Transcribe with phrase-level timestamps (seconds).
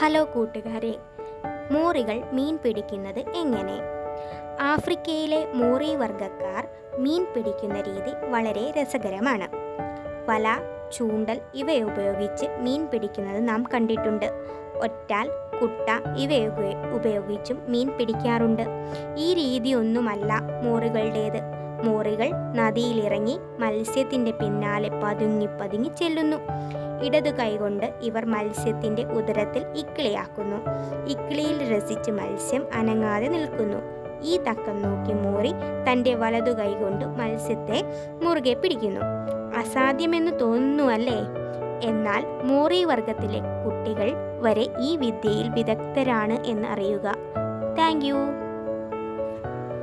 [0.00, 0.94] Hello കൂട്ടുകാരെ.
[1.70, 3.78] മൂറികൾ മീൻ പിടിക്കുന്നത് എങ്ങനെ?
[4.62, 9.48] ആഫ്രിക്കയിലെ മൂറി വർഗക്കാർ മീൻ പിടിക്കുന്ന രീതി വളരെ രസകരമാണ്.
[10.30, 10.48] വല
[10.92, 14.26] ചൂണ്ടൽ ഇവ ഉപയോഗിച്ച് മീൻ പിടിക്കുന്നത് നാം കണ്ടിട്ടുണ്ട്.
[14.82, 15.30] ഒറ്റാൽ
[15.62, 15.88] കുട്ട
[16.18, 16.30] ഇവ
[16.94, 18.62] ഉപയോഗിച്ചും മീൻ പിടിക്കാറുണ്ട്.
[19.16, 21.55] ഈ രീതിയൊന്നുമല്ല മോറികളുടേത്.
[21.84, 26.36] മോറികൾ നദിയിലിറങ്ങി മത്സ്യത്തിന്റെ പിന്നാലെ പതുങ്ങി പതുങ്ങി ചെല്ലുന്നു.
[27.02, 30.56] ഇടതു കൈകൊണ്ട് ഇവർ മത്സ്യത്തിന്റെ ഉദരത്തിൽ ഇക്കിളിയാക്കുന്നു.
[31.06, 33.78] ഇക്കിളിയിൽ രസിച്ച് മത്സ്യം അനങ്ങാതെ നിൽക്കുന്നു.
[34.22, 35.52] ഈ തക്കം നോക്കി മോറി
[35.90, 37.84] തന്റെ വലതു കൈകൊണ്ട് മത്സ്യത്തെ
[38.22, 39.00] മുറുകെ പിടിക്കുന്നു.
[39.56, 41.18] അസാധ്യമെന്ന് തോന്നുന്നു അല്ലേ
[41.82, 47.14] എന്നാൽ മോറി വർഗത്തിലെ കുട്ടികൾ വരെ ഈ വിദ്യയിൽ വിദഗ്ധരാണ് എന്ന് അറിയുക.
[47.78, 48.04] താങ്ക്